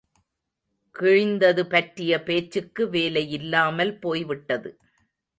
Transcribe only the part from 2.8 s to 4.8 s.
வேலையில்லாமல் போய்விட்டது.